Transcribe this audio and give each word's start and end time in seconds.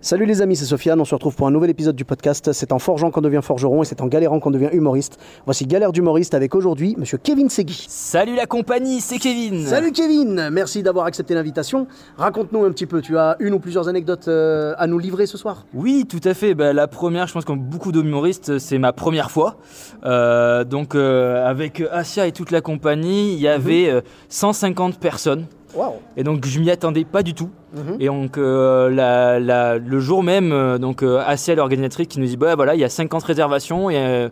Salut 0.00 0.26
les 0.26 0.42
amis, 0.42 0.54
c'est 0.54 0.64
Sofiane, 0.64 1.00
on 1.00 1.04
se 1.04 1.12
retrouve 1.12 1.34
pour 1.34 1.48
un 1.48 1.50
nouvel 1.50 1.70
épisode 1.70 1.96
du 1.96 2.04
podcast. 2.04 2.52
C'est 2.52 2.70
en 2.70 2.78
forgeant 2.78 3.10
qu'on 3.10 3.20
devient 3.20 3.40
forgeron 3.42 3.82
et 3.82 3.84
c'est 3.84 4.00
en 4.00 4.06
galérant 4.06 4.38
qu'on 4.38 4.52
devient 4.52 4.68
humoriste. 4.70 5.18
Voici 5.44 5.66
Galère 5.66 5.90
d'humoriste 5.90 6.34
avec 6.34 6.54
aujourd'hui 6.54 6.94
monsieur 6.96 7.18
Kevin 7.18 7.50
Segui. 7.50 7.84
Salut 7.88 8.36
la 8.36 8.46
compagnie, 8.46 9.00
c'est 9.00 9.18
Kevin. 9.18 9.66
Salut 9.66 9.90
Kevin, 9.90 10.50
merci 10.52 10.84
d'avoir 10.84 11.06
accepté 11.06 11.34
l'invitation. 11.34 11.88
Raconte-nous 12.16 12.64
un 12.64 12.70
petit 12.70 12.86
peu, 12.86 13.02
tu 13.02 13.18
as 13.18 13.34
une 13.40 13.54
ou 13.54 13.58
plusieurs 13.58 13.88
anecdotes 13.88 14.28
euh, 14.28 14.72
à 14.78 14.86
nous 14.86 15.00
livrer 15.00 15.26
ce 15.26 15.36
soir? 15.36 15.66
Oui, 15.74 16.04
tout 16.08 16.20
à 16.22 16.32
fait. 16.32 16.54
Bah, 16.54 16.72
la 16.72 16.86
première, 16.86 17.26
je 17.26 17.32
pense 17.32 17.44
comme 17.44 17.58
beaucoup 17.58 17.90
d'humoristes, 17.90 18.60
c'est 18.60 18.78
ma 18.78 18.92
première 18.92 19.32
fois. 19.32 19.56
Euh, 20.04 20.62
donc 20.62 20.94
euh, 20.94 21.44
avec 21.44 21.82
Asia 21.90 22.28
et 22.28 22.32
toute 22.32 22.52
la 22.52 22.60
compagnie, 22.60 23.32
il 23.32 23.40
y 23.40 23.48
avait 23.48 23.90
euh, 23.90 24.02
150 24.28 25.00
personnes. 25.00 25.46
Waouh 25.74 25.94
Et 26.16 26.22
donc 26.24 26.46
je 26.46 26.58
m'y 26.60 26.70
attendais 26.70 27.04
pas 27.04 27.22
du 27.22 27.34
tout. 27.34 27.50
Mhm. 27.74 27.96
Et 28.00 28.06
donc 28.06 28.38
euh, 28.38 28.88
la- 28.90 29.38
la- 29.38 29.78
le 29.78 30.00
jour 30.00 30.22
même, 30.22 30.50
euh, 30.52 30.78
donc 30.78 31.02
euh, 31.02 31.22
Asia, 31.26 31.54
l'organisatrice, 31.54 32.08
qui 32.08 32.20
nous 32.20 32.26
dit 32.26 32.36
bah 32.36 32.54
voilà, 32.54 32.74
il 32.74 32.80
y 32.80 32.84
a 32.84 32.88
50 32.88 33.22
réservations 33.24 33.90
et 33.90 34.28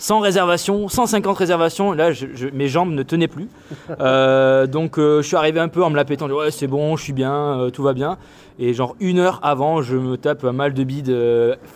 100 0.00 0.20
réservations, 0.20 0.88
150 0.88 1.36
réservations. 1.36 1.92
Là, 1.92 2.10
je- 2.10 2.26
je- 2.34 2.48
mes 2.48 2.68
jambes 2.68 2.90
ne 2.92 3.02
tenaient 3.02 3.28
plus. 3.28 3.48
Euh, 4.00 4.66
donc 4.66 4.98
euh, 4.98 5.20
je 5.20 5.26
suis 5.26 5.36
arrivé 5.36 5.60
un 5.60 5.68
peu 5.68 5.82
en 5.84 5.90
me 5.90 5.96
la 5.96 6.04
pétant. 6.04 6.26
je 6.26 6.32
dis, 6.32 6.38
Ouais, 6.38 6.50
c'est 6.50 6.66
bon, 6.68 6.96
je 6.96 7.02
suis 7.04 7.12
bien, 7.12 7.32
euh, 7.34 7.70
tout 7.70 7.82
va 7.82 7.92
bien. 7.92 8.16
Et 8.58 8.72
genre 8.74 8.94
une 9.00 9.18
heure 9.18 9.40
avant, 9.42 9.82
je 9.82 9.96
me 9.96 10.16
tape 10.16 10.44
un 10.44 10.52
mal 10.52 10.72
de 10.74 10.84
bide 10.84 11.14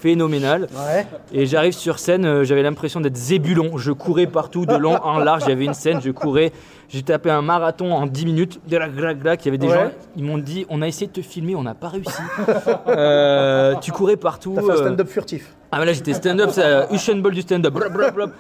phénoménal. 0.01 0.69
Ouais. 0.75 1.07
Et 1.33 1.47
j'arrive 1.47 1.73
sur 1.73 1.99
scène, 1.99 2.43
j'avais 2.45 2.63
l'impression 2.63 3.01
d'être 3.01 3.17
Zébulon. 3.17 3.77
Je 3.79 3.91
courais 3.93 4.27
partout, 4.27 4.65
de 4.67 4.75
long 4.77 4.97
en 5.03 5.19
large. 5.19 5.43
Il 5.47 5.51
y 5.51 5.53
avait 5.53 5.65
une 5.65 5.75
scène, 5.75 6.01
je 6.03 6.11
courais. 6.11 6.53
J'ai 6.91 7.03
tapé 7.03 7.31
un 7.31 7.41
marathon 7.43 7.93
en 7.93 8.07
10 8.07 8.27
minutes. 8.27 8.61
Glac, 8.69 8.95
glac, 8.95 9.19
glac. 9.19 9.43
Il 9.45 9.47
y 9.47 9.49
avait 9.49 9.59
des 9.59 9.67
Ouais. 9.69 9.75
gens, 9.75 9.91
ils 10.17 10.25
m'ont 10.25 10.39
dit 10.39 10.67
on 10.69 10.83
a 10.83 10.87
essayé 10.87 11.07
de 11.07 11.13
te 11.13 11.23
filmer, 11.23 11.57
on 11.57 11.63
n'a 11.63 11.75
pas 11.75 11.89
réussi. 11.89 12.11
Tu 13.81 13.93
courais 13.93 14.17
partout. 14.17 14.53
T'as 14.55 14.63
fait 14.63 14.71
un 14.73 14.77
stand-up 14.77 15.09
furtif. 15.09 15.55
Ah 15.75 15.81
mais 15.81 15.87
là 15.87 15.93
j'étais 15.93 16.15
stand-up, 16.15 16.51
c'est 16.53 16.65
euh, 16.65 16.87
Usain 16.93 17.17
Bolt 17.17 17.35
du 17.35 17.43
stand-up. 17.43 17.75
Blop, 17.75 17.93
blop, 17.93 18.15
blop. 18.15 18.31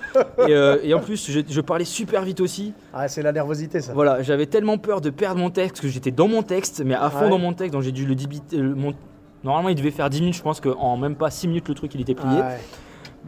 Et, 0.48 0.54
euh, 0.54 0.78
et 0.82 0.94
en 0.94 1.00
plus, 1.00 1.30
je, 1.30 1.40
je 1.48 1.60
parlais 1.60 1.84
super 1.84 2.22
vite 2.22 2.40
aussi. 2.40 2.72
Ah, 2.92 3.08
c'est 3.08 3.22
la 3.22 3.32
nervosité 3.32 3.80
ça. 3.80 3.92
Voilà, 3.92 4.22
j'avais 4.22 4.46
tellement 4.46 4.78
peur 4.78 5.00
de 5.00 5.10
perdre 5.10 5.40
mon 5.40 5.50
texte 5.50 5.82
que 5.82 5.88
j'étais 5.88 6.10
dans 6.10 6.28
mon 6.28 6.42
texte, 6.42 6.82
mais 6.84 6.94
à 6.94 7.10
fond 7.10 7.24
Ouais. 7.24 7.30
dans 7.30 7.38
mon 7.38 7.52
texte, 7.52 7.72
donc 7.72 7.82
j'ai 7.82 7.92
dû 7.92 8.06
le 8.06 8.14
débiter. 8.14 8.56
le- 8.56 8.74
mon- 8.74 8.94
Normalement, 9.42 9.68
il 9.68 9.74
devait 9.74 9.90
faire 9.90 10.08
10 10.08 10.20
minutes, 10.20 10.36
je 10.36 10.42
pense 10.42 10.60
qu'en 10.60 10.96
même 10.96 11.16
pas 11.16 11.28
6 11.30 11.48
minutes, 11.48 11.68
le 11.68 11.74
truc 11.74 11.94
il 11.94 12.00
était 12.00 12.14
plié. 12.14 12.38
Ah 12.42 12.46
ouais. 12.48 12.58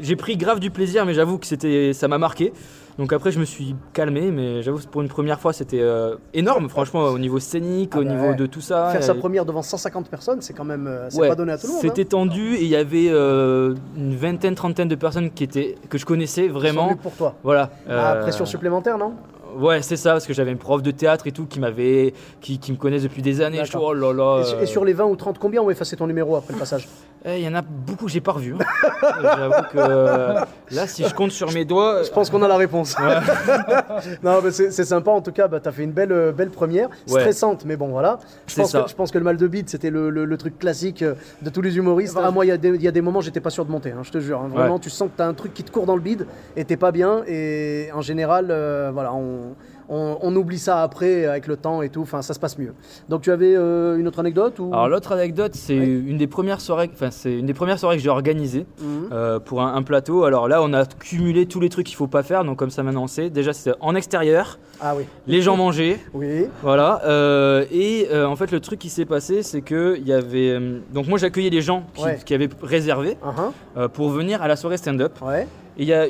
J'ai 0.01 0.17
pris 0.17 0.37
grave 0.37 0.61
du 0.61 0.71
plaisir, 0.71 1.05
mais 1.07 1.13
j'avoue 1.15 1.39
que 1.39 1.47
c'était, 1.47 1.93
ça 1.93 2.07
m'a 2.09 2.19
marqué. 2.19 2.53
Donc 2.99 3.13
après, 3.13 3.31
je 3.31 3.39
me 3.39 3.45
suis 3.45 3.75
calmé, 3.93 4.31
mais 4.31 4.63
j'avoue 4.63 4.79
que 4.79 4.87
pour 4.87 5.03
une 5.03 5.09
première 5.09 5.39
fois, 5.39 5.53
c'était 5.53 5.81
euh, 5.83 6.17
énorme, 6.33 6.69
franchement, 6.71 7.05
au 7.05 7.19
niveau 7.19 7.39
scénique, 7.39 7.91
Ah 7.95 7.99
au 7.99 8.05
bah 8.05 8.11
niveau 8.11 8.29
ouais. 8.29 8.35
de 8.37 8.47
tout 8.47 8.63
ça. 8.63 8.89
Faire 8.91 9.03
sa 9.03 9.15
première 9.15 9.45
devant 9.45 9.61
150 9.63 10.09
personnes, 10.09 10.41
c'est 10.41 10.55
quand 10.55 10.65
même. 10.65 10.87
euh, 10.87 11.09
c'est 11.11 11.19
Ouais, 11.21 11.29
pas 11.29 11.35
donné 11.35 11.53
à 11.53 11.59
tout 11.59 11.67
le 11.67 11.73
monde. 11.75 11.83
C'était 11.83 12.03
hein. 12.03 12.09
tendu 12.09 12.55
et 12.55 12.63
il 12.63 12.69
y 12.69 12.77
avait 12.77 13.09
euh, 13.11 13.75
une 13.99 14.17
vingtaine, 14.17 14.55
trentaine 14.55 14.89
de 14.89 14.95
personnes 14.95 15.31
qui 15.31 15.45
étaient, 15.45 15.75
que 15.91 15.99
je 15.99 16.07
connaissais 16.07 16.47
sont 16.49 16.55
vraiment. 16.55 16.87
venus 16.87 17.03
pour 17.03 17.13
toi. 17.13 17.35
Voilà. 17.43 17.71
Ah, 17.89 18.15
euh, 18.15 18.23
pression 18.23 18.47
supplémentaire, 18.47 18.97
non? 18.97 19.13
Ouais, 19.59 19.81
c'est 19.81 19.97
ça, 19.97 20.13
parce 20.13 20.27
que 20.27 20.35
j'avais 20.35 20.53
une 20.53 20.59
prof 20.59 20.83
de 20.83 20.91
théâtre 20.91 21.27
et 21.27 21.33
tout 21.33 21.47
qui 21.47 21.61
m'avait, 21.61 22.13
qui, 22.43 22.59
qui 22.59 22.73
me 22.73 22.77
connaissent 22.77 23.05
depuis 23.05 23.23
des 23.23 23.41
années. 23.41 23.63
Je 23.65 23.77
oh 23.79 23.95
là 23.95 24.13
là. 24.13 24.43
et, 24.61 24.67
sur- 24.67 24.85
les 24.85 24.93
20 24.93 25.05
ou 25.07 25.17
30, 25.17 25.39
combien 25.39 25.63
ont 25.63 25.71
effacé 25.71 25.97
ton 25.97 26.07
numéro 26.07 26.37
après 26.37 26.53
le 26.53 26.59
passage? 26.59 26.89
Il 27.29 27.41
y 27.41 27.49
en 27.49 27.55
a 27.55 27.63
beaucoup 27.63 28.05
que 28.07 28.11
j'ai 28.13 28.21
pas 28.21 28.33
revu. 28.33 28.55
hein. 28.55 28.65
J'avoue 29.23 29.63
que 29.73 29.79
euh, 29.79 30.35
là, 30.71 30.87
si 30.87 31.03
je 31.05 31.13
compte 31.13 31.33
sur 31.33 31.53
mes 31.53 31.65
doigts. 31.65 32.05
Je 32.05 32.11
pense 32.11 32.31
qu'on 32.31 32.41
a 32.43 32.47
la 32.49 32.57
réponse. 32.57 32.95
non, 34.23 34.41
mais 34.43 34.51
c'est 34.51 34.85
sympa 34.85 35.11
en 35.11 35.21
tout 35.21 35.33
cas. 35.33 35.49
Bah, 35.49 35.59
t'as 35.61 35.73
fait 35.73 35.83
une 35.85 35.93
belle, 35.93 36.13
euh, 36.13 36.33
belle 36.33 36.51
première, 36.51 36.89
Ouais. 37.09 37.21
stressante, 37.21 37.65
mais 37.65 37.77
bon 37.77 37.89
voilà. 37.89 38.19
Je 38.47 38.55
pense, 38.55 38.71
ça. 38.71 38.83
que, 38.83 38.89
je 38.91 38.95
pense 38.95 39.11
que 39.11 39.19
le 39.19 39.25
mal 39.25 39.37
de 39.37 39.47
bide, 39.47 39.69
c'était 39.69 39.91
le, 39.91 40.11
le- 40.11 40.25
le 40.25 40.37
truc 40.37 40.59
classique 40.59 41.03
euh, 41.03 41.15
de 41.43 41.51
tous 41.51 41.63
les 41.63 41.77
humoristes. 41.77 42.17
Ah, 42.23 42.31
moi, 42.31 42.45
il 42.45 42.49
y, 42.49 42.53
a 42.53 42.57
des- 42.59 42.69
il 42.75 42.83
y 42.83 42.89
a 42.89 42.93
des 42.93 43.01
moments, 43.01 43.21
j'étais 43.21 43.41
pas 43.41 43.51
sûr 43.51 43.65
de 43.65 43.71
monter. 43.71 43.93
hein, 43.93 44.03
je 44.03 44.11
te 44.13 44.19
jure. 44.19 44.41
hein. 44.41 44.49
Vraiment, 44.49 44.75
Ouais. 44.75 44.81
tu 44.81 44.91
sens 44.91 45.09
que 45.09 45.17
t'as 45.17 45.27
un 45.27 45.35
truc 45.35 45.53
qui 45.55 45.65
te 45.65 45.71
court 45.71 45.87
dans 45.87 45.97
le 45.97 46.03
bide 46.03 46.27
et 46.57 46.65
t'es 46.65 46.77
pas 46.77 46.93
bien. 46.93 47.23
Et 47.27 47.89
en 47.95 48.03
général, 48.03 48.49
euh, 48.51 48.91
voilà, 48.93 49.13
on, 49.15 49.55
on- 49.89 50.19
on 50.21 50.35
oublie 50.37 50.59
ça 50.59 50.83
après 50.83 51.27
avec 51.27 51.47
le 51.47 51.57
temps 51.57 51.83
et 51.83 51.89
tout. 51.89 52.03
Enfin, 52.03 52.23
ça 52.23 52.35
se 52.35 52.39
passe 52.41 52.59
mieux. 52.59 52.73
Donc, 53.09 53.23
tu 53.23 53.31
avais 53.31 53.55
euh, 53.57 53.97
une 53.99 54.07
autre 54.09 54.19
anecdote 54.21 54.59
ou? 54.59 54.71
Alors 54.73 54.89
l'autre 54.89 55.13
anecdote, 55.13 55.53
c'est 55.55 55.77
une 55.77 56.17
des 56.19 56.27
premières 56.27 56.61
soirées, 56.61 56.91
enfin 56.93 57.11
c'est 57.11 57.39
une 57.39 57.47
des 57.47 57.55
premières 57.55 57.79
soirées 57.79 57.97
que 57.97 58.03
j'ai 58.03 58.09
organisées 58.11 58.67
Mhm. 58.81 59.09
euh, 59.13 59.39
pour 59.41 59.63
un, 59.63 59.75
un 59.75 59.83
plateau. 59.83 60.25
Alors 60.25 60.49
là, 60.49 60.63
on 60.63 60.73
a 60.73 60.85
cumulé 60.87 61.47
tous 61.47 61.61
les 61.61 61.69
trucs 61.69 61.87
qu'il 61.87 61.97
faut 61.97 62.07
pas 62.07 62.23
faire. 62.23 62.45
Donc 62.45 62.59
comme 62.59 62.71
ça 62.71 62.83
maintenant 62.83 63.05
on 63.05 63.07
sait. 63.09 63.31
Déjà 63.31 63.53
c'était 63.53 63.77
en 63.81 63.95
extérieur, 63.95 64.59
Ah 64.81 64.95
oui. 64.97 65.05
les 65.27 65.41
gens 65.43 65.57
mangeaient. 65.57 65.99
Oui. 66.15 66.47
Voilà. 66.63 67.03
euh, 67.05 67.65
et 67.71 68.09
en 68.15 68.37
fait, 68.37 68.51
le 68.53 68.61
truc 68.61 68.79
qui 68.79 68.89
s'est 68.91 69.05
passé, 69.05 69.43
c'est 69.43 69.61
que 69.63 69.97
il 69.99 70.07
y 70.07 70.13
avait. 70.13 70.59
donc 70.93 71.07
moi, 71.09 71.19
j'accueillais 71.19 71.51
les 71.51 71.61
gens 71.63 71.85
qui, 71.95 72.05
Ouais. 72.05 72.19
qui 72.25 72.35
avaient 72.35 72.49
réservé 72.63 73.17
Uh-huh. 73.25 73.89
pour 73.89 74.11
venir 74.11 74.43
à 74.43 74.49
la 74.49 74.57
soirée 74.57 74.77
stand-up. 74.77 75.13
Ouais. 75.23 75.43
Et 75.79 75.83
il 75.83 75.89
y 75.89 75.93
a 75.95 76.07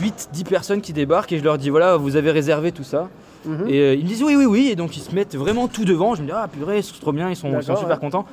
8-10 0.00 0.44
personnes 0.44 0.80
qui 0.80 0.92
débarquent 0.92 1.32
et 1.32 1.38
je 1.38 1.44
leur 1.44 1.58
dis 1.58 1.70
voilà, 1.70 1.96
vous 1.96 2.16
avez 2.16 2.30
réservé 2.30 2.72
tout 2.72 2.84
ça. 2.84 3.08
Mhm. 3.44 3.68
Et 3.68 3.80
euh, 3.80 3.94
ils 3.94 4.04
me 4.04 4.08
disent 4.08 4.22
oui, 4.22 4.36
oui, 4.36 4.46
oui. 4.46 4.68
Et 4.70 4.76
donc 4.76 4.96
ils 4.96 5.02
se 5.02 5.14
mettent 5.14 5.34
vraiment 5.36 5.68
tout 5.68 5.84
devant. 5.84 6.14
Je 6.14 6.22
me 6.22 6.26
dis 6.26 6.32
ah 6.34 6.48
purée, 6.48 6.82
c'est 6.82 6.98
trop 7.00 7.12
bien, 7.12 7.28
ils 7.30 7.36
sont, 7.36 7.48
ils 7.48 7.62
sont 7.62 7.72
D'accord, 7.72 7.78
super 7.78 7.96
ouais. 7.96 8.00
contents. 8.00 8.26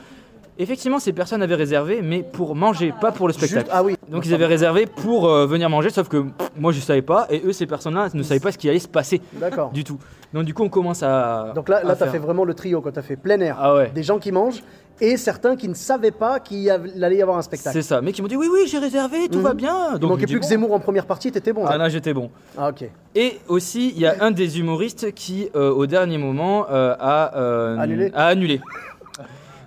Effectivement, 0.61 0.99
ces 0.99 1.13
personnes 1.13 1.41
avaient 1.41 1.55
réservé, 1.55 2.01
mais 2.03 2.21
pour 2.21 2.53
manger, 2.53 2.93
pas 2.99 3.13
pour 3.13 3.27
le 3.27 3.33
spectacle. 3.33 3.61
Juste- 3.61 3.71
ah 3.73 3.81
oui. 3.81 3.95
Donc 4.09 4.25
ils 4.25 4.33
avaient 4.33 4.45
réservé 4.45 4.85
pour 4.87 5.27
euh, 5.29 5.45
venir 5.47 5.69
manger, 5.69 5.89
sauf 5.89 6.09
que 6.09 6.17
pff, 6.17 6.51
moi 6.57 6.73
je 6.73 6.81
savais 6.81 7.01
pas, 7.01 7.27
et 7.29 7.41
eux, 7.45 7.53
ces 7.53 7.65
personnes-là, 7.65 8.09
ne 8.13 8.23
savaient 8.23 8.39
pas 8.41 8.51
ce 8.51 8.57
qui 8.57 8.67
allait 8.69 8.79
se 8.79 8.87
passer 8.89 9.21
D'accord. 9.33 9.71
du 9.71 9.83
tout. 9.85 9.97
Donc 10.33 10.43
du 10.43 10.53
coup, 10.53 10.63
on 10.63 10.69
commence 10.69 11.01
à. 11.01 11.53
Donc 11.55 11.69
là, 11.69 11.77
là 11.83 11.85
tu 11.85 11.91
as 11.91 11.95
faire- 11.95 12.11
fait 12.11 12.17
vraiment 12.19 12.43
le 12.43 12.53
trio, 12.53 12.81
quand 12.81 12.91
tu 12.91 12.99
as 12.99 13.03
fait 13.03 13.15
plein 13.15 13.39
air. 13.39 13.55
Ah 13.57 13.73
ouais. 13.75 13.89
Des 13.95 14.03
gens 14.03 14.19
qui 14.19 14.31
mangent 14.33 14.61
et 15.01 15.15
certains 15.15 15.55
qui 15.55 15.69
ne 15.69 15.73
savaient 15.73 16.11
pas 16.11 16.41
qu'il 16.41 16.57
il 16.93 17.03
allait 17.05 17.15
y 17.15 17.21
avoir 17.21 17.37
un 17.37 17.41
spectacle. 17.41 17.73
C'est 17.73 17.81
ça. 17.81 18.01
Mais 18.01 18.11
qui 18.11 18.21
m'ont 18.21 18.27
dit 18.27 18.35
oui, 18.35 18.47
oui, 18.51 18.67
j'ai 18.69 18.79
réservé, 18.79 19.29
tout 19.31 19.37
Mhm. 19.37 19.43
va 19.45 19.53
bien. 19.53 19.75
Il 19.93 19.99
Donc, 19.99 20.09
manquait 20.09 20.23
me 20.23 20.27
dis, 20.27 20.33
plus 20.33 20.39
que 20.41 20.45
bon. 20.45 20.49
Zemmour 20.49 20.73
en 20.73 20.79
première 20.81 21.05
partie, 21.05 21.31
t'étais 21.31 21.53
bon. 21.53 21.63
Ah 21.65 21.71
là. 21.71 21.77
là, 21.77 21.89
j'étais 21.89 22.13
bon. 22.13 22.29
Ah, 22.57 22.69
ok. 22.69 22.83
Et 23.15 23.39
aussi, 23.47 23.93
il 23.95 24.01
y 24.01 24.05
a 24.05 24.15
un 24.19 24.31
des 24.31 24.59
humoristes 24.59 25.13
qui, 25.13 25.49
euh, 25.55 25.71
au 25.71 25.85
dernier 25.85 26.17
moment, 26.17 26.65
euh, 26.69 26.95
a, 26.99 27.37
euh, 27.37 27.77
Annulé. 27.77 28.11
a 28.13 28.25
annulé. 28.27 28.59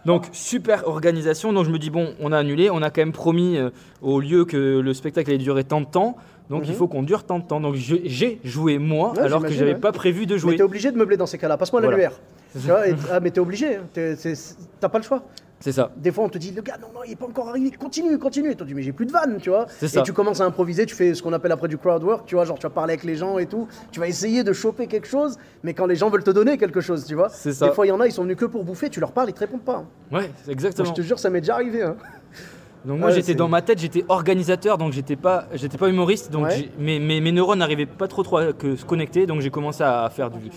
Donc, 0.05 0.27
super 0.33 0.89
organisation. 0.89 1.53
Donc, 1.53 1.65
je 1.67 1.71
me 1.71 1.79
dis, 1.79 1.91
bon, 1.91 2.15
on 2.21 2.33
a 2.33 2.39
annulé. 2.39 2.71
On 2.71 2.83
a 2.83 2.91
quand 2.91 3.03
même 3.03 3.13
promis 3.13 3.57
euh, 3.57 3.71
au 4.01 4.21
lieu 4.21 4.45
que 4.45 4.81
le 4.81 4.95
spectacle 4.95 5.31
allait 5.31 5.39
durer 5.39 5.65
tant 5.65 5.81
de 5.81 5.87
temps. 5.87 6.17
Donc, 6.51 6.63
Mhm. 6.65 6.69
il 6.71 6.75
faut 6.75 6.89
qu'on 6.89 7.03
dure 7.03 7.25
tant 7.25 7.39
de 7.39 7.45
temps. 7.45 7.61
Donc, 7.61 7.75
j'ai 7.77 8.41
joué 8.45 8.79
moi, 8.79 9.13
Ouais, 9.13 9.21
alors 9.21 9.43
que 9.43 9.53
j'avais 9.53 9.75
ouais. 9.75 9.79
pas 9.79 9.93
prévu 9.93 10.27
de 10.27 10.35
Mais 10.35 10.39
jouer. 10.41 10.57
t'es 10.57 10.63
obligé 10.63 10.91
de 10.91 10.99
meubler 10.99 11.17
dans 11.17 11.27
ces 11.27 11.39
cas-là. 11.39 11.57
Passe-moi 11.57 11.81
Voilà. 11.81 12.11
Tu 12.53 12.59
vois, 12.67 12.89
et- 12.89 12.95
ah, 13.11 13.21
mais 13.21 13.31
t'es 13.31 13.41
obligé. 13.41 13.77
hein. 13.77 13.83
T'es- 13.93 14.17
c'est- 14.17 14.57
T'as 14.81 14.89
pas 14.89 14.99
le 14.99 15.05
choix. 15.05 15.23
C'est 15.61 15.71
ça. 15.73 15.93
Des 15.97 16.11
fois, 16.11 16.25
on 16.25 16.29
te 16.29 16.39
dit, 16.39 16.51
le 16.51 16.61
gars, 16.61 16.77
non, 16.83 16.89
non, 16.93 17.01
il 17.07 17.13
est 17.13 17.17
pas 17.17 17.27
encore 17.27 17.49
arrivé. 17.49 17.71
Continue, 17.71 18.19
continue. 18.19 18.51
Et 18.51 18.57
toi, 18.57 18.67
tu 18.67 18.73
dis, 18.73 18.75
mais 18.75 18.83
j'ai 18.83 18.91
plus 18.91 19.07
de 19.07 19.13
vanne, 19.13 19.39
tu 19.41 19.49
vois. 19.51 19.67
C'est 19.69 19.87
Et 19.87 19.89
ça. 19.91 20.03
tu 20.03 20.13
commences 20.13 20.41
à 20.41 20.45
improviser. 20.45 20.87
Tu 20.87 20.95
fais 20.97 21.15
ce 21.15 21.23
qu'on 21.23 21.33
appelle 21.33 21.53
après 21.53 21.69
du 21.69 21.79
crowd 21.79 22.03
work. 22.03 22.27
Tu 22.27 22.35
vois, 22.35 22.45
genre, 22.45 22.59
tu 22.59 22.65
vas 22.65 22.71
parler 22.71 22.95
avec 22.95 23.05
les 23.05 23.15
gens 23.15 23.39
et 23.39 23.47
tout. 23.47 23.69
Tu 23.93 24.01
vas 24.01 24.09
essayer 24.09 24.43
de 24.43 24.53
choper 24.53 24.89
quelque 24.89 25.07
chose. 25.07 25.39
Mais 25.63 25.73
quand 25.73 25.87
les 25.87 25.95
gens 25.95 26.11
veulent 26.11 26.25
te 26.25 26.33
donner 26.33 26.59
quelque 26.59 26.81
chose, 26.81 27.05
tu 27.05 27.15
vois. 27.15 27.29
C'est 27.29 27.53
ça. 27.53 27.69
Des 27.69 27.73
fois, 27.75 27.87
il 27.87 27.91
y 27.91 27.93
en 27.93 28.01
a, 28.01 28.07
ils 28.09 28.13
sont 28.13 28.25
venus 28.25 28.37
que 28.37 28.45
pour 28.47 28.65
bouffer. 28.65 28.91
Tu 28.91 28.99
leur 28.99 29.13
parles, 29.13 29.29
ils 29.31 29.35
te 29.35 29.39
répondent 29.39 29.63
pas. 29.63 29.77
hein. 29.77 29.87
Ouais, 30.11 30.23
Moi, 30.23 30.31
exactement. 30.49 30.89
je 30.89 30.95
te 30.95 31.03
jure, 31.03 31.21
ça 31.21 31.31
m'est 31.31 31.41
déjà 31.41 31.55
arrivé. 31.55 31.83
hein. 31.83 31.95
Donc 32.85 32.99
moi 32.99 33.09
Ouais, 33.11 33.15
j'étais 33.15 33.35
dans 33.35 33.49
ma 33.49 33.63
tête, 33.63 33.79
j'étais 33.79 34.05
organisateur, 34.09 34.77
donc 34.79 34.93
j'étais 34.93 35.15
pas, 35.17 35.45
j'étais 35.55 35.79
pas 35.79 35.89
humoriste, 35.89 36.31
donc 36.33 36.47
Ouais. 36.47 36.69
mes, 36.79 36.99
mes, 36.99 37.21
mes 37.21 37.31
neurones 37.33 37.61
n'arrivaient 37.61 37.87
pas 37.87 38.09
trop, 38.09 38.23
trop 38.25 38.39
à 38.39 38.53
que 38.53 38.75
se 38.77 38.85
connecter, 38.85 39.27
donc 39.27 39.41
j'ai 39.41 39.51
commencé 39.51 39.85
à 39.85 40.11
faire 40.11 40.31
du, 40.31 40.51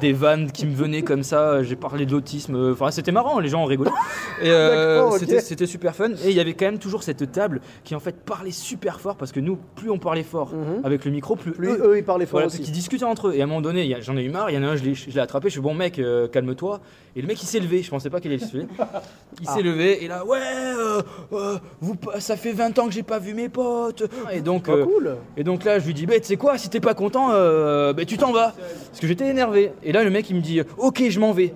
des 0.00 0.12
vannes 0.12 0.50
qui 0.50 0.66
me 0.66 0.74
venaient 0.74 1.02
comme 1.02 1.22
ça, 1.22 1.62
j'ai 1.62 1.76
parlé 1.76 2.06
de 2.06 2.12
l'autisme, 2.12 2.72
enfin 2.72 2.90
c'était 2.90 3.12
marrant, 3.12 3.38
les 3.38 3.48
gens 3.48 3.62
ont 3.62 3.66
rigolé. 3.66 3.90
Et 4.42 4.50
euh, 4.50 5.08
c'était, 5.18 5.66
super 5.66 5.94
fun, 5.94 6.10
et 6.24 6.30
il 6.30 6.32
y 6.36 6.40
avait 6.40 6.54
quand 6.54 6.64
même 6.66 6.78
toujours 6.80 7.04
cette 7.04 7.30
table 7.30 7.60
qui 7.84 7.94
en 7.94 8.00
fait 8.00 8.16
parlait 8.16 8.50
super 8.50 9.00
fort, 9.00 9.14
parce 9.14 9.30
que 9.30 9.38
nous, 9.38 9.56
plus 9.76 9.90
on 9.90 9.98
parlait 9.98 10.24
fort 10.24 10.52
Mhm. 10.52 10.80
avec 10.84 11.04
le 11.04 11.12
micro, 11.12 11.36
plus, 11.36 11.52
Plus 11.52 11.68
eux, 11.68 11.80
eux, 11.92 11.98
ils 11.98 12.04
parlaient 12.04 12.26
fort 12.26 12.40
voilà, 12.40 12.46
aussi. 12.48 12.62
qui 12.62 12.72
discutaient 12.72 13.04
entre 13.04 13.28
eux. 13.28 13.34
Et 13.34 13.40
à 13.40 13.44
un 13.44 13.46
moment 13.46 13.60
donné, 13.60 13.96
j'en 14.00 14.16
ai 14.16 14.22
eu 14.24 14.28
marre, 14.28 14.50
il 14.50 14.54
y 14.54 14.58
en 14.58 14.64
a 14.64 14.66
un, 14.72 14.76
je 14.76 14.82
l'ai, 14.82 14.94
je 14.94 15.08
l'ai 15.10 15.20
attrapé, 15.20 15.48
je 15.48 15.52
suis 15.52 15.60
bon 15.60 15.74
mec, 15.74 15.98
euh, 16.00 16.26
calme-toi. 16.26 16.80
Et 17.16 17.22
le 17.22 17.28
mec 17.28 17.40
il 17.42 17.46
s'est 17.46 17.60
levé, 17.60 17.82
je 17.82 17.90
pensais 17.90 18.10
pas 18.10 18.20
qu'il 18.20 18.32
allait 18.32 18.44
se 18.44 18.56
lever. 18.56 18.66
Il 19.40 19.46
Ah. 19.48 19.54
s'est 19.54 19.62
levé, 19.62 20.04
et 20.04 20.08
là, 20.08 20.24
ouais, 20.24 20.38
euh, 20.40 21.02
euh, 21.44 21.58
vous, 21.80 21.94
ça 22.18 22.36
fait 22.36 22.52
20 22.52 22.78
ans 22.78 22.86
que 22.86 22.92
j'ai 22.92 23.02
pas 23.02 23.18
vu 23.18 23.34
mes 23.34 23.48
potes. 23.48 24.04
Et 24.32 24.40
donc, 24.40 24.64
Ah, 24.68 24.72
euh, 24.72 24.84
cool. 24.84 25.16
et 25.36 25.44
donc 25.44 25.64
là, 25.64 25.78
je 25.78 25.86
lui 25.86 25.94
dis, 25.94 26.06
bah, 26.06 26.18
tu 26.18 26.24
sais 26.26 26.36
quoi, 26.36 26.58
si 26.58 26.68
t'es 26.70 26.80
pas 26.80 26.94
content, 26.94 27.28
euh, 27.32 27.92
bah, 27.92 28.04
tu 28.04 28.16
t'en 28.16 28.32
vas. 28.32 28.54
Parce 28.88 29.00
que 29.00 29.06
j'étais 29.06 29.28
énervé. 29.28 29.72
Et 29.82 29.92
là, 29.92 30.02
le 30.04 30.10
mec 30.10 30.28
il 30.30 30.36
me 30.36 30.40
dit, 30.40 30.60
ok, 30.78 31.02
je 31.08 31.20
m'en 31.20 31.32
vais. 31.32 31.54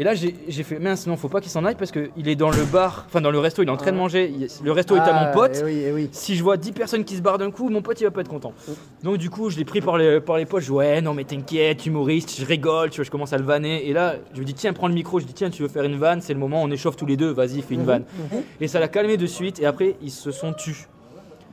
Et 0.00 0.02
là, 0.02 0.14
j'ai 0.14 0.62
fait, 0.62 0.78
mince, 0.78 1.06
non, 1.06 1.18
faut 1.18 1.28
pas 1.28 1.42
qu'il 1.42 1.50
s'en 1.50 1.62
aille 1.66 1.74
parce 1.74 1.90
qu'il 1.92 2.26
est 2.26 2.34
dans 2.34 2.48
le 2.50 2.64
bar, 2.64 3.04
enfin 3.06 3.20
dans 3.20 3.30
le 3.30 3.38
resto, 3.38 3.62
il 3.62 3.66
est 3.68 3.70
en 3.70 3.76
train 3.76 3.92
de 3.92 3.98
manger. 3.98 4.32
il- 4.34 4.48
Le 4.64 4.72
resto 4.72 4.96
est 4.96 5.00
à 5.00 5.14
Ah, 5.14 5.26
mon 5.26 5.34
pote. 5.34 5.58
eh 5.60 5.62
oui, 5.62 5.82
eh 5.88 5.92
oui. 5.92 6.08
Si 6.10 6.36
je 6.36 6.42
vois 6.42 6.56
10 6.56 6.72
personnes 6.72 7.04
qui 7.04 7.16
se 7.16 7.20
barrent 7.20 7.36
d'un 7.36 7.50
coup, 7.50 7.68
mon 7.68 7.82
pote 7.82 8.00
il 8.00 8.04
va 8.04 8.10
pas 8.10 8.22
être 8.22 8.28
content. 8.30 8.54
Donc 9.02 9.18
du 9.18 9.28
coup, 9.28 9.50
je 9.50 9.58
l'ai 9.58 9.66
pris 9.66 9.82
par 9.82 9.98
les, 9.98 10.18
par 10.22 10.38
les 10.38 10.46
poches. 10.46 10.62
Je 10.62 10.68
dis, 10.68 10.72
ouais, 10.72 11.02
non 11.02 11.12
mais 11.12 11.24
t'inquiète, 11.24 11.84
humoriste, 11.84 12.34
je 12.40 12.46
rigole, 12.46 12.88
tu 12.88 12.96
vois, 12.96 13.04
je 13.04 13.10
commence 13.10 13.34
à 13.34 13.36
le 13.36 13.44
vanner. 13.44 13.86
Et 13.90 13.92
là, 13.92 14.14
je 14.32 14.38
lui 14.38 14.46
dis, 14.46 14.54
tiens, 14.54 14.72
prends 14.72 14.88
le 14.88 14.94
micro. 14.94 15.20
Je 15.20 15.26
dis, 15.26 15.34
tiens, 15.34 15.50
tu 15.50 15.60
veux 15.60 15.68
faire 15.68 15.84
une 15.84 15.96
vanne, 15.98 16.22
c'est 16.22 16.32
le 16.32 16.40
moment, 16.40 16.62
on 16.62 16.70
échauffe 16.70 16.96
tous 16.96 17.04
les 17.04 17.18
deux, 17.18 17.30
vas-y, 17.30 17.60
fais 17.60 17.74
une 17.74 17.84
vanne. 17.84 18.04
Et 18.62 18.68
ça 18.68 18.80
l'a 18.80 18.88
calmé 18.88 19.18
de 19.18 19.26
suite. 19.26 19.60
Et 19.60 19.66
après, 19.66 19.96
ils 20.00 20.10
se 20.10 20.30
sont 20.30 20.54
tus. 20.54 20.86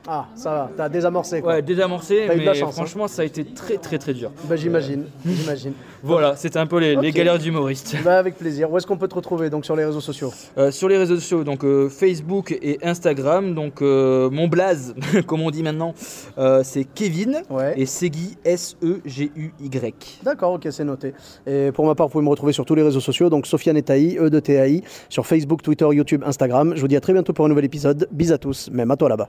Ah, 0.06 0.26
ça 0.34 0.50
va, 0.50 0.70
t'as 0.76 0.88
désamorcé 0.88 1.40
quoi. 1.40 1.54
Ouais, 1.54 1.62
désamorcé, 1.62 2.24
T'as 2.26 2.34
eu 2.34 2.36
de 2.36 2.40
mais 2.40 2.46
la 2.46 2.54
chance, 2.54 2.74
hein. 2.74 2.76
franchement, 2.76 3.08
ça 3.08 3.22
a 3.22 3.24
été 3.24 3.44
très 3.44 3.76
très 3.78 3.98
très 3.98 4.14
dur. 4.14 4.30
Bah, 4.44 4.56
j'imagine, 4.56 5.06
j'imagine. 5.24 5.72
Voilà, 6.02 6.36
c'était 6.36 6.58
un 6.58 6.66
peu 6.66 6.78
les, 6.78 7.10
galères 7.10 7.38
d'humoriste. 7.38 7.96
Bah, 8.04 8.18
avec 8.18 8.36
plaisir. 8.36 8.70
Où 8.70 8.78
est-ce 8.78 8.86
qu'on 8.86 8.96
peut 8.96 9.08
te 9.08 9.16
retrouver 9.16 9.50
donc 9.50 9.64
sur 9.64 9.74
les 9.74 9.84
réseaux 9.84 10.00
sociaux? 10.00 10.32
Euh, 10.56 10.70
sur 10.70 10.88
les 10.88 10.96
réseaux 10.96 11.16
sociaux, 11.16 11.42
donc 11.42 11.64
euh, 11.64 11.88
Facebook 11.88 12.56
et 12.62 12.78
Instagram, 12.82 13.54
donc 13.54 13.82
euh, 13.82 14.30
mon 14.30 14.46
blaze, 14.46 14.94
comme 15.26 15.40
on 15.40 15.50
dit 15.50 15.62
maintenant, 15.62 15.94
euh, 16.38 16.62
c'est 16.62 16.84
Kevin 16.84 17.42
Ouais. 17.50 17.74
et 17.76 17.86
Segui 17.86 18.36
S-E-G-U-Y. 18.44 20.20
D'accord, 20.22 20.52
ok, 20.52 20.68
c'est 20.70 20.84
noté. 20.84 21.14
Et 21.46 21.72
pour 21.72 21.86
ma 21.86 21.94
part, 21.94 22.06
vous 22.06 22.12
pouvez 22.12 22.24
me 22.24 22.30
retrouver 22.30 22.52
sur 22.52 22.64
tous 22.64 22.74
les 22.74 22.82
réseaux 22.82 23.00
sociaux, 23.00 23.28
donc 23.28 23.46
Sofiane 23.46 23.76
et 23.76 23.82
Taï, 23.82 24.18
E 24.18 24.30
de 24.30 24.40
TAI, 24.40 24.82
sur 25.08 25.26
Facebook, 25.26 25.62
Twitter, 25.62 25.88
YouTube, 25.90 26.22
Instagram. 26.24 26.74
Je 26.76 26.80
vous 26.80 26.88
dis 26.88 26.96
à 26.96 27.00
très 27.00 27.12
bientôt 27.12 27.32
pour 27.32 27.44
un 27.44 27.48
nouvel 27.48 27.64
épisode. 27.64 28.08
Bis 28.12 28.30
à 28.30 28.38
tous, 28.38 28.70
même 28.70 28.90
à 28.90 28.96
toi 28.96 29.08
là-bas. 29.08 29.28